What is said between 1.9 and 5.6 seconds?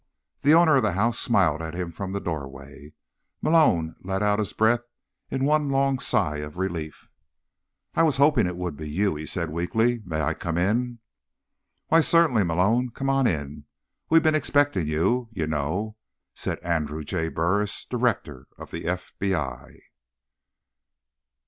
from the doorway. Malone let out his breath in